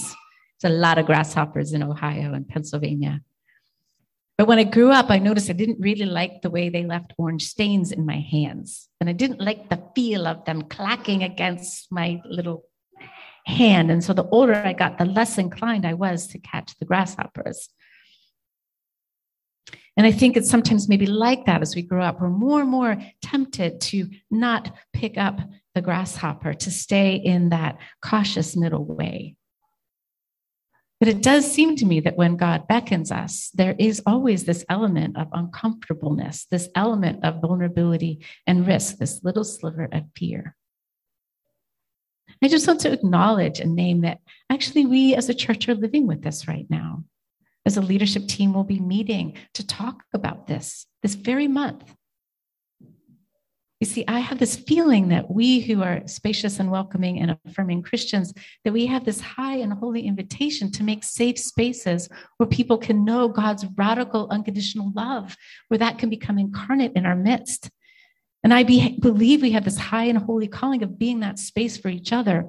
There's 0.61 0.73
a 0.73 0.77
lot 0.77 0.97
of 0.97 1.05
grasshoppers 1.05 1.73
in 1.73 1.83
Ohio 1.83 2.33
and 2.33 2.47
Pennsylvania. 2.47 3.21
But 4.37 4.47
when 4.47 4.59
I 4.59 4.63
grew 4.63 4.91
up, 4.91 5.09
I 5.09 5.19
noticed 5.19 5.49
I 5.49 5.53
didn't 5.53 5.79
really 5.79 6.05
like 6.05 6.41
the 6.41 6.49
way 6.49 6.69
they 6.69 6.83
left 6.83 7.13
orange 7.17 7.45
stains 7.45 7.91
in 7.91 8.05
my 8.05 8.19
hands. 8.19 8.89
And 8.99 9.09
I 9.09 9.13
didn't 9.13 9.41
like 9.41 9.69
the 9.69 9.83
feel 9.95 10.25
of 10.25 10.45
them 10.45 10.63
clacking 10.63 11.23
against 11.23 11.91
my 11.91 12.21
little 12.25 12.65
hand. 13.45 13.91
And 13.91 14.03
so 14.03 14.13
the 14.13 14.27
older 14.29 14.55
I 14.55 14.73
got, 14.73 14.97
the 14.97 15.05
less 15.05 15.37
inclined 15.37 15.85
I 15.85 15.93
was 15.93 16.27
to 16.27 16.39
catch 16.39 16.77
the 16.79 16.85
grasshoppers. 16.85 17.69
And 19.97 20.07
I 20.07 20.11
think 20.11 20.37
it's 20.37 20.49
sometimes 20.49 20.87
maybe 20.87 21.05
like 21.05 21.45
that 21.45 21.61
as 21.61 21.75
we 21.75 21.81
grow 21.81 22.03
up. 22.03 22.21
We're 22.21 22.29
more 22.29 22.61
and 22.61 22.69
more 22.69 22.97
tempted 23.21 23.81
to 23.81 24.09
not 24.29 24.73
pick 24.93 25.17
up 25.17 25.39
the 25.75 25.81
grasshopper, 25.81 26.53
to 26.53 26.71
stay 26.71 27.15
in 27.15 27.49
that 27.49 27.77
cautious 28.03 28.55
middle 28.55 28.85
way. 28.85 29.35
But 31.01 31.07
it 31.07 31.23
does 31.23 31.51
seem 31.51 31.75
to 31.77 31.85
me 31.87 31.99
that 32.01 32.15
when 32.15 32.35
God 32.35 32.67
beckons 32.67 33.11
us, 33.11 33.49
there 33.55 33.75
is 33.79 34.03
always 34.05 34.45
this 34.45 34.63
element 34.69 35.17
of 35.17 35.29
uncomfortableness, 35.33 36.45
this 36.45 36.69
element 36.75 37.25
of 37.25 37.41
vulnerability 37.41 38.23
and 38.45 38.67
risk, 38.67 38.97
this 38.97 39.23
little 39.23 39.43
sliver 39.43 39.89
of 39.91 40.03
fear. 40.15 40.55
I 42.43 42.47
just 42.47 42.67
want 42.67 42.81
to 42.81 42.91
acknowledge 42.91 43.59
and 43.59 43.75
name 43.75 44.01
that 44.01 44.19
actually 44.47 44.85
we 44.85 45.15
as 45.15 45.27
a 45.27 45.33
church 45.33 45.67
are 45.67 45.73
living 45.73 46.05
with 46.05 46.21
this 46.21 46.47
right 46.47 46.67
now. 46.69 47.03
As 47.65 47.77
a 47.77 47.81
leadership 47.81 48.27
team, 48.27 48.53
we'll 48.53 48.63
be 48.63 48.79
meeting 48.79 49.37
to 49.55 49.65
talk 49.65 50.03
about 50.13 50.45
this 50.45 50.85
this 51.01 51.15
very 51.15 51.47
month. 51.47 51.95
You 53.81 53.87
see, 53.87 54.05
I 54.07 54.19
have 54.19 54.37
this 54.37 54.55
feeling 54.55 55.09
that 55.09 55.31
we 55.31 55.59
who 55.59 55.81
are 55.81 56.07
spacious 56.07 56.59
and 56.59 56.69
welcoming 56.69 57.19
and 57.19 57.35
affirming 57.45 57.81
Christians, 57.81 58.31
that 58.63 58.73
we 58.73 58.85
have 58.85 59.03
this 59.03 59.19
high 59.19 59.55
and 59.55 59.73
holy 59.73 60.05
invitation 60.05 60.71
to 60.73 60.83
make 60.83 61.03
safe 61.03 61.39
spaces 61.39 62.07
where 62.37 62.47
people 62.47 62.77
can 62.77 63.03
know 63.03 63.27
God's 63.27 63.65
radical, 63.75 64.27
unconditional 64.29 64.91
love, 64.95 65.35
where 65.67 65.79
that 65.79 65.97
can 65.97 66.11
become 66.11 66.37
incarnate 66.37 66.91
in 66.95 67.07
our 67.07 67.15
midst. 67.15 67.71
And 68.43 68.53
I 68.53 68.61
be, 68.61 68.99
believe 68.99 69.41
we 69.41 69.51
have 69.53 69.65
this 69.65 69.77
high 69.77 70.05
and 70.05 70.17
holy 70.19 70.47
calling 70.47 70.83
of 70.83 70.99
being 70.99 71.21
that 71.21 71.39
space 71.39 71.75
for 71.75 71.89
each 71.89 72.13
other. 72.13 72.45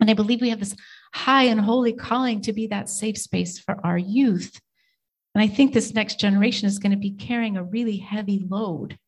And 0.00 0.10
I 0.10 0.14
believe 0.14 0.40
we 0.40 0.48
have 0.50 0.60
this 0.60 0.76
high 1.12 1.44
and 1.44 1.60
holy 1.60 1.92
calling 1.92 2.40
to 2.42 2.54
be 2.54 2.68
that 2.68 2.88
safe 2.88 3.18
space 3.18 3.58
for 3.58 3.78
our 3.84 3.98
youth 3.98 4.58
And 5.34 5.42
I 5.42 5.46
think 5.46 5.72
this 5.74 5.94
next 5.94 6.18
generation 6.18 6.66
is 6.66 6.78
going 6.78 6.92
to 6.92 6.98
be 6.98 7.10
carrying 7.10 7.56
a 7.56 7.62
really 7.62 7.98
heavy 7.98 8.46
load. 8.48 8.98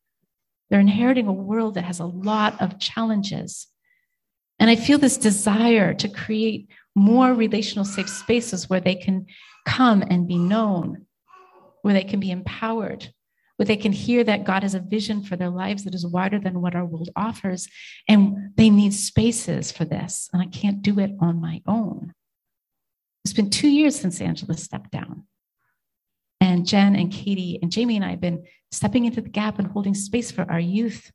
They're 0.71 0.79
inheriting 0.79 1.27
a 1.27 1.33
world 1.33 1.75
that 1.75 1.83
has 1.83 1.99
a 1.99 2.05
lot 2.05 2.59
of 2.61 2.79
challenges. 2.79 3.67
And 4.57 4.69
I 4.69 4.77
feel 4.77 4.97
this 4.97 5.17
desire 5.17 5.93
to 5.95 6.07
create 6.07 6.69
more 6.95 7.33
relational 7.33 7.83
safe 7.83 8.09
spaces 8.09 8.69
where 8.69 8.79
they 8.79 8.95
can 8.95 9.25
come 9.65 10.01
and 10.01 10.29
be 10.29 10.37
known, 10.37 11.05
where 11.81 11.93
they 11.93 12.05
can 12.05 12.21
be 12.21 12.31
empowered, 12.31 13.13
where 13.57 13.65
they 13.65 13.75
can 13.75 13.91
hear 13.91 14.23
that 14.23 14.45
God 14.45 14.63
has 14.63 14.73
a 14.73 14.79
vision 14.79 15.23
for 15.23 15.35
their 15.35 15.49
lives 15.49 15.83
that 15.83 15.93
is 15.93 16.07
wider 16.07 16.39
than 16.39 16.61
what 16.61 16.73
our 16.73 16.85
world 16.85 17.09
offers. 17.17 17.67
And 18.07 18.51
they 18.55 18.69
need 18.69 18.93
spaces 18.93 19.73
for 19.73 19.83
this. 19.83 20.29
And 20.31 20.41
I 20.41 20.45
can't 20.45 20.81
do 20.81 20.99
it 20.99 21.11
on 21.19 21.41
my 21.41 21.61
own. 21.67 22.13
It's 23.25 23.33
been 23.33 23.49
two 23.49 23.69
years 23.69 23.99
since 23.99 24.21
Angela 24.21 24.55
stepped 24.55 24.91
down. 24.91 25.25
And 26.51 26.65
Jen 26.65 26.97
and 26.97 27.09
Katie 27.09 27.57
and 27.61 27.71
Jamie 27.71 27.95
and 27.95 28.03
I 28.03 28.09
have 28.09 28.19
been 28.19 28.43
stepping 28.71 29.05
into 29.05 29.21
the 29.21 29.29
gap 29.29 29.57
and 29.57 29.67
holding 29.67 29.93
space 29.93 30.31
for 30.31 30.49
our 30.51 30.59
youth. 30.59 31.09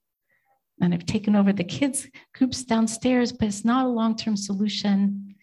And 0.80 0.94
I've 0.94 1.04
taken 1.04 1.36
over 1.36 1.52
the 1.52 1.62
kids' 1.62 2.08
groups 2.34 2.64
downstairs, 2.64 3.32
but 3.32 3.48
it's 3.48 3.64
not 3.64 3.84
a 3.84 3.88
long 3.88 4.16
term 4.16 4.34
solution. 4.36 5.34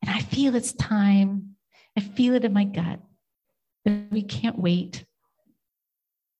And 0.00 0.10
I 0.10 0.20
feel 0.20 0.54
it's 0.54 0.72
time. 0.72 1.56
I 1.96 2.00
feel 2.00 2.34
it 2.34 2.44
in 2.44 2.54
my 2.54 2.64
gut 2.64 3.00
that 3.84 4.06
we 4.10 4.22
can't 4.22 4.58
wait. 4.58 5.04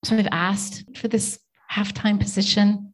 So 0.03 0.17
I've 0.17 0.27
asked 0.31 0.97
for 0.97 1.07
this 1.07 1.39
halftime 1.71 2.19
position. 2.19 2.93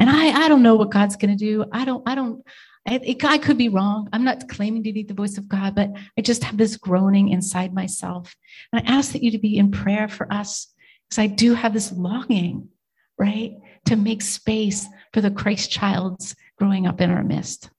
And 0.00 0.10
I, 0.10 0.44
I 0.44 0.48
don't 0.48 0.62
know 0.62 0.74
what 0.74 0.90
God's 0.90 1.14
going 1.14 1.36
to 1.36 1.44
do. 1.44 1.64
I 1.70 1.84
don't, 1.84 2.02
I 2.08 2.16
don't, 2.16 2.44
I, 2.86 3.16
I 3.24 3.38
could 3.38 3.58
be 3.58 3.68
wrong. 3.68 4.08
I'm 4.12 4.24
not 4.24 4.48
claiming 4.48 4.82
to 4.84 4.92
be 4.92 5.02
the 5.02 5.14
voice 5.14 5.38
of 5.38 5.48
God, 5.48 5.74
but 5.74 5.90
I 6.18 6.20
just 6.20 6.44
have 6.44 6.56
this 6.56 6.76
groaning 6.76 7.28
inside 7.28 7.72
myself. 7.72 8.34
And 8.72 8.82
I 8.82 8.92
ask 8.92 9.12
that 9.12 9.22
you 9.22 9.30
to 9.30 9.38
be 9.38 9.56
in 9.56 9.70
prayer 9.70 10.08
for 10.08 10.32
us 10.32 10.68
because 11.08 11.18
I 11.18 11.26
do 11.28 11.54
have 11.54 11.72
this 11.72 11.92
longing, 11.92 12.68
right, 13.18 13.52
to 13.86 13.96
make 13.96 14.22
space 14.22 14.86
for 15.12 15.20
the 15.20 15.30
Christ 15.30 15.70
childs 15.70 16.34
growing 16.58 16.86
up 16.86 17.00
in 17.00 17.10
our 17.10 17.22
midst. 17.22 17.70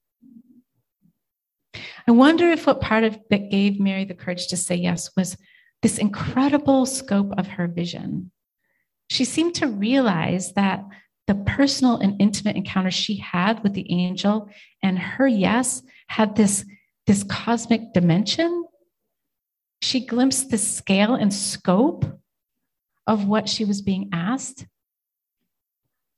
I 2.06 2.12
wonder 2.12 2.50
if 2.50 2.66
what 2.66 2.80
part 2.80 3.04
of 3.04 3.18
that 3.30 3.50
gave 3.50 3.80
Mary 3.80 4.04
the 4.04 4.14
courage 4.14 4.48
to 4.48 4.56
say 4.56 4.74
yes 4.74 5.10
was 5.16 5.36
this 5.82 5.98
incredible 5.98 6.86
scope 6.86 7.32
of 7.36 7.46
her 7.46 7.66
vision. 7.66 8.30
She 9.10 9.24
seemed 9.24 9.54
to 9.56 9.66
realize 9.66 10.52
that 10.54 10.84
the 11.26 11.34
personal 11.34 11.96
and 11.96 12.20
intimate 12.20 12.56
encounter 12.56 12.90
she 12.90 13.16
had 13.16 13.62
with 13.62 13.72
the 13.72 13.90
angel 13.90 14.50
and 14.82 14.98
her 14.98 15.26
yes 15.26 15.82
had 16.06 16.36
this, 16.36 16.64
this 17.06 17.24
cosmic 17.24 17.92
dimension. 17.92 18.64
She 19.80 20.04
glimpsed 20.04 20.50
the 20.50 20.58
scale 20.58 21.14
and 21.14 21.32
scope 21.32 22.04
of 23.06 23.26
what 23.26 23.48
she 23.48 23.64
was 23.64 23.82
being 23.82 24.10
asked. 24.12 24.66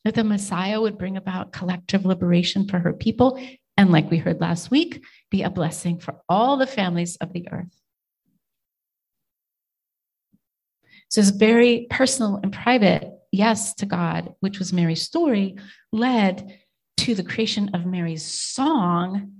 That 0.04 0.14
the 0.14 0.24
Messiah 0.24 0.80
would 0.80 0.98
bring 0.98 1.16
about 1.16 1.52
collective 1.52 2.04
liberation 2.04 2.68
for 2.68 2.78
her 2.78 2.92
people, 2.92 3.40
and 3.76 3.90
like 3.90 4.08
we 4.08 4.18
heard 4.18 4.40
last 4.40 4.70
week, 4.70 5.04
be 5.30 5.42
a 5.42 5.50
blessing 5.50 5.98
for 5.98 6.20
all 6.28 6.56
the 6.56 6.66
families 6.66 7.16
of 7.16 7.32
the 7.32 7.48
earth. 7.50 7.76
So 11.08 11.20
it's 11.20 11.30
very 11.30 11.88
personal 11.90 12.38
and 12.40 12.52
private 12.52 13.15
yes 13.36 13.74
to 13.74 13.86
God, 13.86 14.34
which 14.40 14.58
was 14.58 14.72
Mary's 14.72 15.02
story, 15.02 15.56
led 15.92 16.58
to 16.98 17.14
the 17.14 17.24
creation 17.24 17.70
of 17.74 17.86
Mary's 17.86 18.24
song, 18.24 19.32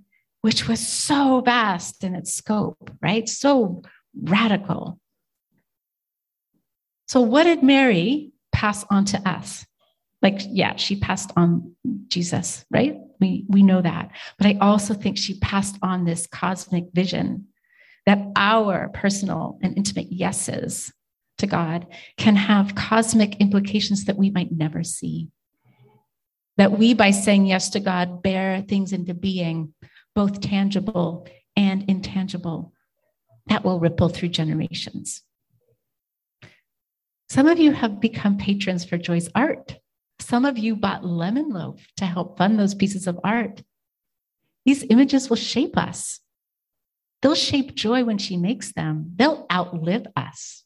which 0.42 0.68
was 0.68 0.86
so 0.86 1.40
vast 1.40 2.04
in 2.04 2.14
its 2.14 2.34
scope, 2.34 2.90
right? 3.00 3.28
So 3.28 3.82
radical. 4.22 5.00
So, 7.08 7.20
what 7.20 7.44
did 7.44 7.62
Mary 7.62 8.32
pass 8.52 8.84
on 8.90 9.04
to 9.06 9.28
us? 9.28 9.64
Like, 10.22 10.40
yeah, 10.48 10.76
she 10.76 10.98
passed 10.98 11.30
on 11.36 11.76
Jesus, 12.08 12.64
right? 12.70 12.96
We, 13.20 13.44
we 13.48 13.62
know 13.62 13.80
that. 13.80 14.10
But 14.38 14.46
I 14.48 14.58
also 14.60 14.94
think 14.94 15.16
she 15.16 15.38
passed 15.38 15.76
on 15.82 16.04
this 16.04 16.26
cosmic 16.26 16.86
vision 16.92 17.48
that 18.06 18.18
our 18.34 18.88
personal 18.88 19.58
and 19.62 19.76
intimate 19.76 20.10
yeses 20.10 20.92
to 21.38 21.46
God 21.46 21.86
can 22.16 22.36
have 22.36 22.74
cosmic 22.74 23.36
implications 23.40 24.04
that 24.04 24.16
we 24.16 24.30
might 24.30 24.52
never 24.52 24.82
see. 24.82 25.28
That 26.56 26.78
we, 26.78 26.94
by 26.94 27.10
saying 27.10 27.46
yes 27.46 27.70
to 27.70 27.80
God, 27.80 28.22
bear 28.22 28.62
things 28.62 28.92
into 28.92 29.14
being, 29.14 29.74
both 30.14 30.40
tangible 30.40 31.26
and 31.54 31.84
intangible, 31.88 32.72
that 33.48 33.64
will 33.64 33.80
ripple 33.80 34.08
through 34.08 34.30
generations. 34.30 35.22
Some 37.28 37.46
of 37.46 37.58
you 37.58 37.72
have 37.72 38.00
become 38.00 38.38
patrons 38.38 38.84
for 38.84 38.96
Joy's 38.96 39.28
art. 39.34 39.76
Some 40.20 40.44
of 40.44 40.56
you 40.56 40.76
bought 40.76 41.04
Lemon 41.04 41.50
Loaf 41.50 41.84
to 41.98 42.06
help 42.06 42.38
fund 42.38 42.58
those 42.58 42.74
pieces 42.74 43.06
of 43.06 43.20
art. 43.22 43.62
These 44.64 44.84
images 44.88 45.28
will 45.28 45.36
shape 45.36 45.76
us. 45.76 46.20
They'll 47.20 47.34
shape 47.34 47.74
Joy 47.74 48.04
when 48.04 48.18
she 48.18 48.36
makes 48.36 48.72
them, 48.72 49.12
they'll 49.16 49.46
outlive 49.52 50.06
us. 50.16 50.64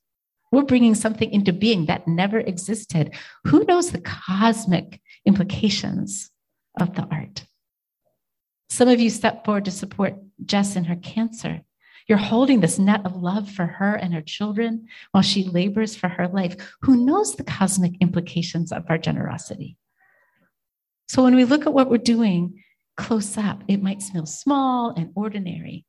We're 0.53 0.63
bringing 0.63 0.95
something 0.95 1.31
into 1.31 1.53
being 1.53 1.87
that 1.87 2.09
never 2.09 2.41
existed. 2.41 3.15
Who 3.47 3.65
knows 3.65 3.91
the 3.91 4.01
cosmic 4.01 5.01
implications 5.25 6.31
of 6.79 6.95
the 6.95 7.07
art? 7.11 7.45
Some 8.69 8.89
of 8.89 9.01
you 9.01 9.11
step 9.11 9.45
forward 9.45 9.65
to 9.67 9.71
support 9.71 10.15
Jess 10.45 10.77
in 10.77 10.85
her 10.85 10.97
cancer. 10.97 11.61
You're 12.09 12.19
holding 12.19 12.61
this 12.61 12.79
net 12.79 13.05
of 13.05 13.17
love 13.17 13.49
for 13.51 13.67
her 13.67 13.95
and 13.95 14.13
her 14.13 14.23
children 14.23 14.89
while 15.13 15.23
she 15.23 15.45
labors 15.45 15.95
for 15.95 16.09
her 16.09 16.27
life. 16.27 16.57
Who 16.83 17.05
knows 17.05 17.37
the 17.37 17.45
cosmic 17.45 17.93
implications 18.01 18.73
of 18.73 18.85
our 18.89 18.99
generosity? 18.99 19.77
So 21.09 21.23
when 21.23 21.37
we 21.37 21.45
look 21.45 21.67
at 21.67 21.75
what 21.75 21.91
we're 21.91 21.99
doing 21.99 22.63
close 22.97 23.39
up, 23.39 23.63
it 23.69 23.83
might 23.83 24.03
smell 24.03 24.27
small 24.27 24.91
and 24.91 25.11
ordinary, 25.15 25.85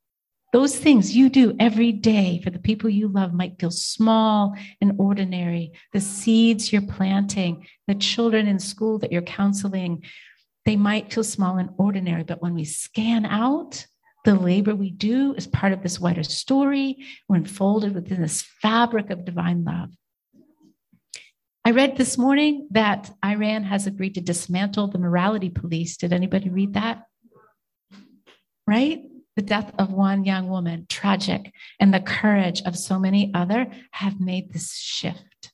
those 0.52 0.76
things 0.76 1.16
you 1.16 1.30
do 1.30 1.56
every 1.60 1.92
day 1.94 2.42
for 2.44 2.50
the 2.50 2.60
people 2.60 2.90
you 2.90 3.08
love 3.08 3.34
might 3.34 3.60
feel 3.60 3.72
small 3.72 4.56
and 4.82 4.94
ordinary. 4.98 5.72
The 5.94 6.02
seeds 6.02 6.74
you're 6.74 6.82
planting, 6.82 7.66
the 7.88 7.96
children 7.96 8.48
in 8.48 8.60
school 8.60 9.00
that 9.00 9.12
you're 9.12 9.22
counseling, 9.22 10.04
they 10.66 10.76
might 10.76 11.14
feel 11.14 11.24
small 11.24 11.58
and 11.58 11.70
ordinary. 11.78 12.24
But 12.24 12.42
when 12.42 12.54
we 12.54 12.66
scan 12.66 13.26
out, 13.26 13.86
the 14.26 14.36
labor 14.36 14.76
we 14.76 14.92
do 14.92 15.34
is 15.36 15.48
part 15.48 15.74
of 15.74 15.82
this 15.82 16.00
wider 16.00 16.24
story. 16.24 16.98
We're 17.28 17.38
enfolded 17.38 17.96
within 17.96 18.22
this 18.22 18.44
fabric 18.62 19.10
of 19.10 19.26
divine 19.26 19.64
love. 19.64 19.90
I 21.64 21.72
read 21.72 21.96
this 21.96 22.18
morning 22.18 22.68
that 22.72 23.10
Iran 23.24 23.64
has 23.64 23.88
agreed 23.88 24.16
to 24.16 24.22
dismantle 24.22 24.88
the 24.88 25.00
morality 25.00 25.50
police. 25.50 25.96
Did 25.96 26.12
anybody 26.12 26.50
read 26.50 26.74
that? 26.74 27.04
Right? 28.68 29.04
The 29.36 29.42
death 29.42 29.74
of 29.80 29.92
one 29.92 30.26
young 30.26 30.50
woman, 30.50 30.86
tragic, 30.90 31.54
and 31.80 31.94
the 31.94 32.00
courage 32.00 32.62
of 32.64 32.78
so 32.78 33.00
many 33.00 33.32
other 33.34 33.68
have 33.92 34.20
made 34.20 34.52
this 34.52 34.76
shift. 34.76 35.52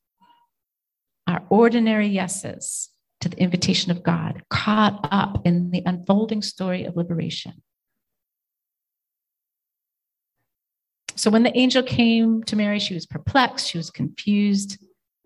Our 1.27 1.43
ordinary 1.49 2.07
yeses 2.07 2.89
to 3.21 3.29
the 3.29 3.37
invitation 3.39 3.91
of 3.91 4.03
God, 4.03 4.43
caught 4.49 5.07
up 5.11 5.45
in 5.45 5.71
the 5.71 5.83
unfolding 5.85 6.41
story 6.41 6.85
of 6.85 6.95
liberation. 6.95 7.53
So 11.15 11.31
when 11.31 11.43
the 11.43 11.57
angel 11.57 11.81
came 11.81 12.43
to 12.43 12.55
Mary, 12.55 12.79
she 12.79 12.93
was 12.93 13.07
perplexed, 13.07 13.67
she 13.67 13.77
was 13.77 13.89
confused 13.89 14.77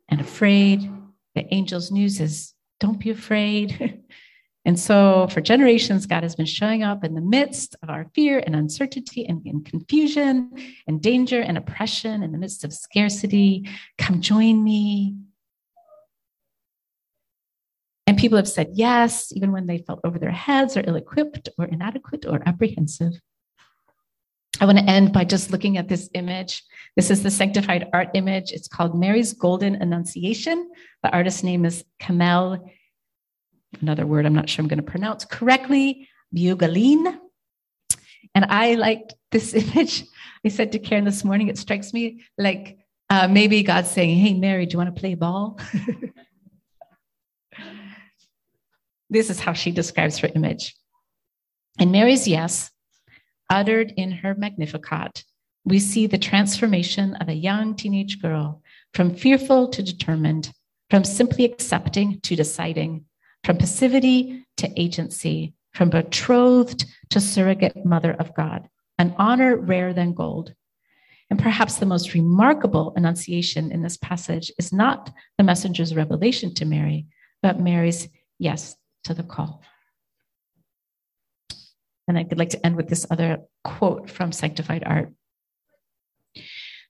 and 0.08 0.22
afraid. 0.22 0.90
The 1.36 1.54
angel's 1.54 1.92
news 1.92 2.22
is 2.22 2.54
don't 2.80 3.00
be 3.00 3.10
afraid. 3.10 4.02
And 4.64 4.80
so, 4.80 5.28
for 5.32 5.42
generations, 5.42 6.06
God 6.06 6.22
has 6.22 6.36
been 6.36 6.46
showing 6.46 6.84
up 6.84 7.04
in 7.04 7.16
the 7.16 7.22
midst 7.22 7.76
of 7.82 7.90
our 7.90 8.06
fear 8.14 8.44
and 8.46 8.56
uncertainty 8.56 9.26
and, 9.26 9.44
and, 9.46 9.66
confusion 9.66 10.52
and 10.88 11.02
danger 11.02 11.42
and 11.42 11.58
oppression, 11.58 12.22
in 12.22 12.32
the 12.32 12.38
midst 12.38 12.64
of 12.64 12.72
scarcity. 12.72 13.68
Come 13.98 14.22
join 14.22 14.64
me. 14.64 15.16
And 18.06 18.18
people 18.18 18.38
have 18.38 18.48
said 18.48 18.70
yes, 18.74 19.32
even 19.36 19.52
when 19.52 19.66
they 19.66 19.80
felt 19.80 20.02
over 20.04 20.20
their 20.20 20.32
heads 20.32 20.78
or 20.78 20.84
ill 20.86 20.96
equipped 20.96 21.50
or 21.58 21.66
inadequate 21.66 22.26
or 22.28 22.42
apprehensive. 22.46 23.14
I 24.60 24.66
want 24.66 24.78
to 24.78 24.84
end 24.84 25.12
by 25.12 25.24
just 25.24 25.50
looking 25.50 25.78
at 25.78 25.88
this 25.88 26.08
image. 26.14 26.62
This 26.96 27.10
is 27.10 27.24
the 27.24 27.32
sanctified 27.32 27.88
art 27.94 28.10
image. 28.14 28.52
It's 28.52 28.68
called 28.68 29.00
Mary's 29.00 29.34
Golden 29.34 29.76
Annunciation. 29.76 30.70
The 31.02 31.10
artist's 31.10 31.42
name 31.42 31.66
is 31.66 31.84
Carmelle 32.00 32.64
another 33.80 34.06
word 34.06 34.26
I'm 34.26 34.36
not 34.36 34.50
sure 34.50 34.64
I'm 34.64 34.68
going 34.68 34.84
to 34.84 34.92
pronounce 34.92 35.26
correctly, 35.26 36.10
Beaugelin. 36.36 37.18
And 38.36 38.46
I 38.46 38.76
liked 38.76 39.14
this 39.32 39.54
image. 39.76 40.06
I 40.46 40.50
said 40.50 40.72
to 40.72 40.80
Karen 40.80 41.06
this 41.06 41.24
morning, 41.24 41.48
it 41.48 41.58
strikes 41.58 41.94
me 41.94 42.24
like 42.38 42.80
uh, 43.10 43.28
maybe 43.28 43.64
God's 43.64 43.92
saying, 43.92 44.18
Hey, 44.18 44.34
Mary, 44.34 44.66
do 44.66 44.74
you 44.74 44.78
want 44.78 44.94
to 44.94 45.00
play 45.00 45.16
ball? 45.16 45.60
this 49.10 49.30
is 49.30 49.40
how 49.40 49.54
she 49.54 49.72
describes 49.72 50.18
her 50.20 50.30
image. 50.34 50.76
And 51.80 51.92
Mary's 51.92 52.28
yes, 52.28 52.72
uttered 53.50 53.94
in 53.98 54.12
her 54.12 54.34
Magnificat, 54.36 55.24
we 55.66 55.80
see 55.80 56.08
the 56.08 56.18
transformation 56.18 57.16
of 57.16 57.30
a 57.30 57.34
young 57.34 57.76
teenage 57.76 58.22
girl 58.22 58.62
from 58.94 59.14
fearful 59.14 59.68
to 59.70 59.84
determined, 59.84 60.52
from 60.90 61.04
simply 61.04 61.46
accepting 61.46 62.20
to 62.22 62.36
deciding, 62.36 63.06
from 63.44 63.58
passivity 63.58 64.46
to 64.58 64.80
agency, 64.80 65.54
from 65.74 65.90
betrothed 65.90 66.86
to 67.10 67.20
surrogate 67.20 67.86
mother 67.86 68.14
of 68.14 68.36
God, 68.36 68.68
an 68.98 69.16
honor 69.18 69.56
rarer 69.56 69.94
than 69.94 70.14
gold. 70.14 70.54
And 71.30 71.40
perhaps 71.40 71.76
the 71.76 71.86
most 71.86 72.14
remarkable 72.14 72.94
annunciation 72.96 73.72
in 73.72 73.82
this 73.82 73.98
passage 73.98 74.52
is 74.60 74.74
not 74.74 75.12
the 75.38 75.44
messenger's 75.44 75.96
revelation 75.96 76.54
to 76.56 76.66
Mary, 76.66 77.08
but 77.42 77.60
Mary's 77.60 78.10
yes 78.38 78.76
to 79.06 79.14
the 79.14 79.24
call. 79.24 79.64
And 82.08 82.18
I'd 82.18 82.38
like 82.38 82.50
to 82.50 82.66
end 82.66 82.76
with 82.76 82.90
this 82.90 83.06
other 83.10 83.40
quote 83.64 84.10
from 84.10 84.34
Sanctified 84.34 84.84
Art. 84.86 85.14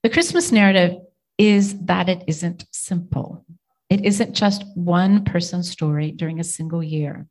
The 0.02 0.10
Christmas 0.10 0.50
narrative 0.50 0.98
is 1.38 1.78
that 1.84 2.08
it 2.08 2.24
isn't 2.26 2.66
simple. 2.72 3.46
It 3.92 4.06
isn't 4.06 4.32
just 4.32 4.64
one 4.74 5.22
person's 5.22 5.70
story 5.70 6.12
during 6.12 6.40
a 6.40 6.44
single 6.44 6.82
year. 6.82 7.26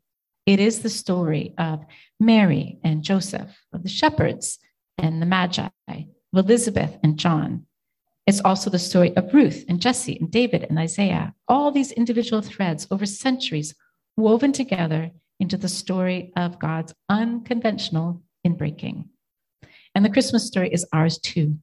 It 0.45 0.59
is 0.59 0.83
the 0.83 0.91
story 0.91 1.55
of 1.57 1.83
Mary 2.19 2.77
and 2.83 3.01
Joseph, 3.01 3.49
of 3.73 3.81
the 3.81 3.89
shepherds 3.89 4.59
and 4.99 5.19
the 5.19 5.25
Magi, 5.25 5.69
of 5.87 6.05
Elizabeth 6.35 6.95
and 7.01 7.17
John. 7.17 7.65
It's 8.27 8.41
also 8.41 8.69
the 8.69 8.77
story 8.77 9.11
of 9.17 9.33
Ruth 9.33 9.65
and 9.67 9.81
Jesse 9.81 10.19
and 10.19 10.29
David 10.29 10.67
and 10.69 10.77
Isaiah, 10.77 11.33
all 11.47 11.71
these 11.71 11.93
individual 11.93 12.43
threads 12.43 12.85
over 12.91 13.07
centuries 13.07 13.73
woven 14.15 14.51
together 14.51 15.09
into 15.39 15.57
the 15.57 15.67
story 15.67 16.31
of 16.35 16.59
God's 16.59 16.93
unconventional 17.09 18.21
inbreaking. 18.45 19.05
And 19.95 20.05
the 20.05 20.11
Christmas 20.11 20.45
story 20.45 20.71
is 20.71 20.85
ours 20.93 21.17
too. 21.17 21.57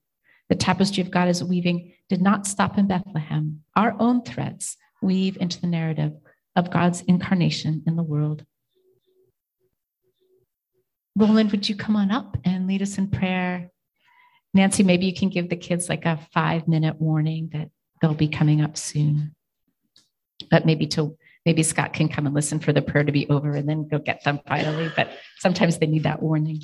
The 0.49 0.57
tapestry 0.57 1.05
of 1.05 1.13
God 1.13 1.29
is 1.29 1.45
weaving 1.45 1.93
did 2.09 2.21
not 2.21 2.49
stop 2.49 2.79
in 2.79 2.89
Bethlehem. 2.89 3.61
Our 3.77 3.95
own 4.01 4.23
threads 4.23 4.77
weave 5.03 5.37
into 5.41 5.61
the 5.61 5.67
narrative 5.67 6.13
of 6.57 6.71
God's 6.71 7.03
incarnation 7.03 7.83
in 7.87 7.97
the 7.97 8.03
world. 8.03 8.45
Roland, 11.17 11.51
would 11.51 11.69
you 11.69 11.75
come 11.75 11.97
on 11.97 12.11
up 12.11 12.37
and 12.45 12.67
lead 12.67 12.83
us 12.83 12.99
in 12.99 13.09
prayer? 13.09 13.71
Nancy, 14.55 14.83
maybe 14.83 15.07
you 15.07 15.15
can 15.15 15.29
give 15.29 15.49
the 15.49 15.57
kids 15.57 15.89
like 15.89 16.05
a 16.05 16.21
five 16.33 16.69
minute 16.69 17.01
warning 17.01 17.51
that 17.53 17.71
they'll 18.01 18.15
be 18.15 18.29
coming 18.29 18.61
up 18.61 18.77
soon. 18.77 19.35
But 20.51 20.65
maybe 20.65 20.87
to 20.89 21.17
maybe 21.45 21.63
Scott 21.63 21.93
can 21.93 22.09
come 22.09 22.27
and 22.27 22.35
listen 22.35 22.61
for 22.61 22.73
the 22.73 22.83
prayer 22.83 23.05
to 23.05 23.13
be 23.13 23.29
over 23.29 23.53
and 23.53 23.69
then 23.69 23.89
go 23.89 23.99
get 23.99 24.23
them 24.25 24.41
finally. 24.47 24.91
But 24.95 25.11
sometimes 25.39 25.79
they 25.79 25.87
need 25.87 26.05
that 26.05 26.23
warning. 26.23 26.63